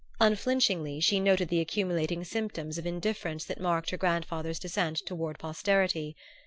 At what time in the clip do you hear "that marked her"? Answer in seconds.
3.45-3.97